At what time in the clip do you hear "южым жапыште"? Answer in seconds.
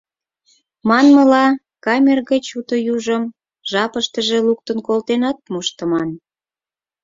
2.93-4.37